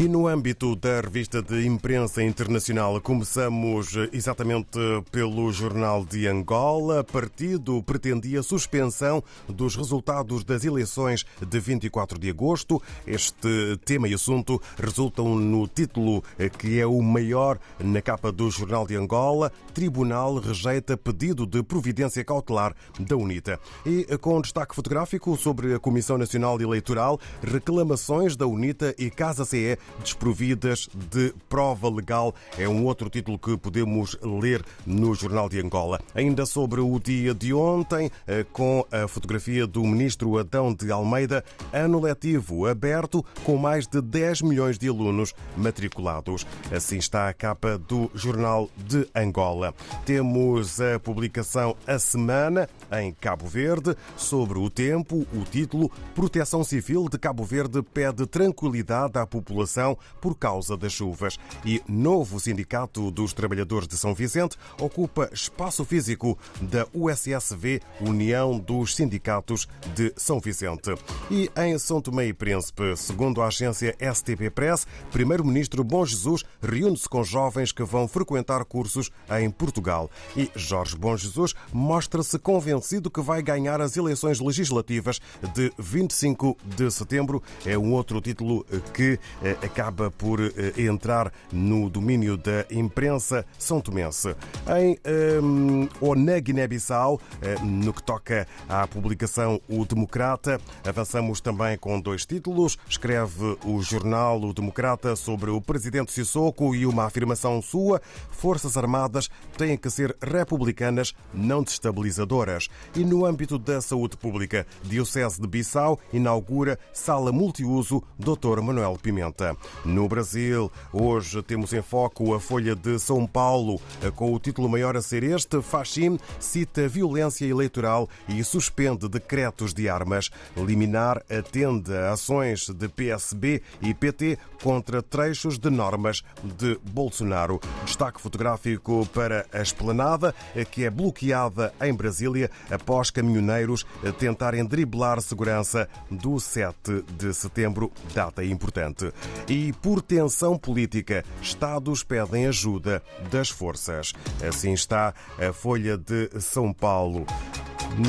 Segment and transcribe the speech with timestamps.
[0.00, 4.78] E no âmbito da revista de imprensa internacional, começamos exatamente
[5.12, 7.04] pelo Jornal de Angola.
[7.04, 12.82] Partido pretendia suspensão dos resultados das eleições de 24 de agosto.
[13.06, 16.24] Este tema e assunto resultam no título
[16.56, 19.52] que é o maior na capa do Jornal de Angola.
[19.74, 23.60] Tribunal rejeita pedido de providência cautelar da UNITA.
[23.84, 29.76] E com destaque fotográfico sobre a Comissão Nacional Eleitoral, reclamações da UNITA e Casa CE
[30.02, 32.34] desprovidas de prova legal.
[32.58, 36.00] É um outro título que podemos ler no Jornal de Angola.
[36.14, 41.44] Ainda sobre o dia de ontem, eh, com a fotografia do ministro Adão de Almeida,
[41.72, 46.46] ano letivo aberto com mais de 10 milhões de alunos matriculados.
[46.70, 49.74] Assim está a capa do Jornal de Angola.
[50.04, 57.08] Temos a publicação A Semana em Cabo Verde sobre o tempo, o título Proteção Civil
[57.08, 59.79] de Cabo Verde pede tranquilidade à população
[60.20, 61.38] por causa das chuvas.
[61.64, 68.94] E novo Sindicato dos Trabalhadores de São Vicente ocupa espaço físico da USSV, União dos
[68.94, 70.94] Sindicatos de São Vicente.
[71.30, 77.08] E em São Tomé e Príncipe, segundo a agência STP Press, Primeiro-Ministro Bom Jesus reúne-se
[77.08, 80.10] com jovens que vão frequentar cursos em Portugal.
[80.36, 85.20] E Jorge Bom Jesus mostra-se convencido que vai ganhar as eleições legislativas
[85.54, 87.42] de 25 de setembro.
[87.64, 93.80] É um outro título que eh, acaba por eh, entrar no domínio da imprensa são
[93.80, 94.34] tomense.
[94.76, 94.98] Em
[95.42, 102.00] um, ou na Guiné-Bissau, eh, no que toca à publicação O Democrata, avançamos também com
[102.00, 102.76] dois títulos.
[102.88, 109.30] Escreve o jornal O Democrata sobre o presidente Sissoko e uma afirmação sua: Forças Armadas
[109.56, 112.68] têm que ser republicanas, não destabilizadoras.
[112.96, 118.60] E no âmbito da saúde pública, Diocese de Bissau inaugura sala multiuso Dr.
[118.60, 119.59] Manuel Pimenta.
[119.84, 123.80] No Brasil, hoje temos em foco a Folha de São Paulo,
[124.14, 129.88] com o título maior a ser este: Fachim cita violência eleitoral e suspende decretos de
[129.88, 130.30] armas.
[130.56, 137.60] Liminar atende a ações de PSB e PT contra trechos de normas de Bolsonaro.
[137.84, 140.34] Destaque fotográfico para a esplanada,
[140.70, 143.86] que é bloqueada em Brasília após caminhoneiros
[144.18, 149.12] tentarem driblar segurança do 7 de setembro, data importante.
[149.48, 154.12] E por tensão política, Estados pedem ajuda das forças.
[154.46, 157.26] Assim está a Folha de São Paulo.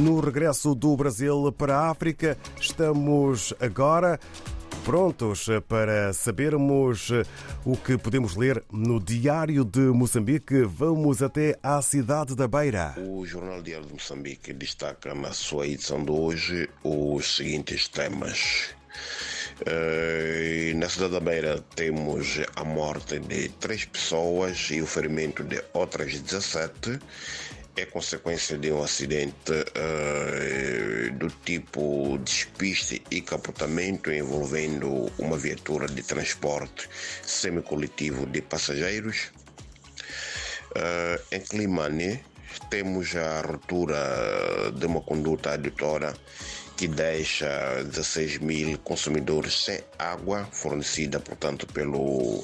[0.00, 4.18] No regresso do Brasil para a África, estamos agora
[4.84, 7.10] prontos para sabermos
[7.64, 10.62] o que podemos ler no Diário de Moçambique.
[10.62, 12.94] Vamos até à cidade da Beira.
[12.96, 18.74] O Jornal Diário de Moçambique destaca na sua edição de hoje os seguintes temas.
[19.60, 25.60] Uh, na cidade da Beira temos a morte de três pessoas e o ferimento de
[25.72, 27.00] outras 17
[27.76, 36.02] é consequência de um acidente uh, do tipo despiste e capotamento envolvendo uma viatura de
[36.02, 36.88] transporte
[37.22, 39.32] semicoletivo de passageiros.
[40.70, 42.20] Uh, em Climane,
[42.70, 46.14] temos a ruptura de uma conduta adutora
[46.78, 52.40] que deixa 16 mil consumidores sem água fornecida, portanto, pelo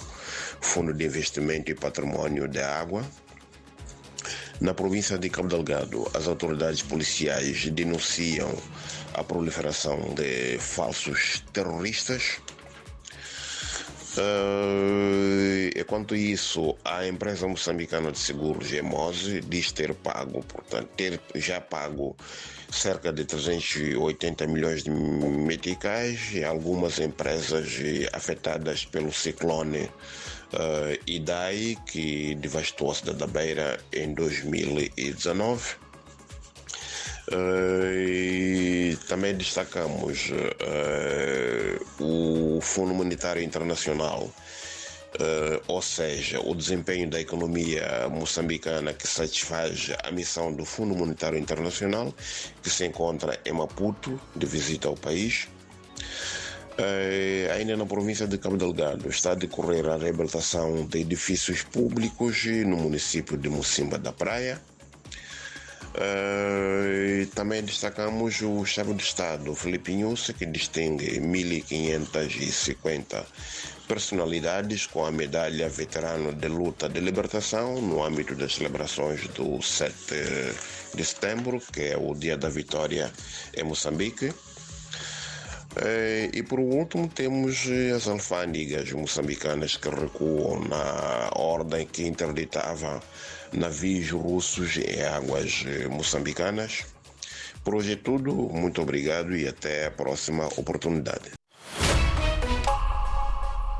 [0.60, 3.04] Fundo de Investimento e Patrimônio da Água.
[4.60, 8.52] Na província de Cabo Delgado, as autoridades policiais denunciam
[9.14, 12.40] a proliferação de falsos terroristas.
[14.18, 15.13] Uh,
[15.84, 22.16] enquanto isso, a empresa moçambicana de seguros, Gemose, diz ter pago, portanto, ter já pago
[22.72, 27.68] cerca de 380 milhões de meticais e algumas empresas
[28.14, 29.90] afetadas pelo ciclone uh,
[31.06, 35.76] Idai, que devastou a cidade da Beira em 2019.
[37.28, 44.30] Uh, também destacamos uh, o Fundo Monetário Internacional,
[45.20, 51.38] uh, ou seja, o desempenho da economia moçambicana que satisfaz a missão do Fundo Monetário
[51.38, 52.12] Internacional,
[52.62, 55.48] que se encontra em Maputo, de visita ao país.
[56.76, 62.44] Uh, ainda na província de Cabo Delgado está a decorrer a reabilitação de edifícios públicos
[62.66, 64.60] no município de Mocimba da Praia.
[65.94, 73.24] Uh, também destacamos o chefe do Estado, Felipe Inhusse, que distingue 1.550
[73.86, 79.94] personalidades com a medalha Veterano de Luta de Libertação no âmbito das celebrações do 7
[80.96, 83.12] de setembro, que é o dia da vitória
[83.56, 84.34] em Moçambique.
[85.76, 93.02] Eh, e por último temos as alfândegas moçambicanas que recuam na ordem que interditava
[93.52, 96.84] navios russos em águas moçambicanas.
[97.64, 101.43] Por hoje é tudo, muito obrigado e até a próxima oportunidade.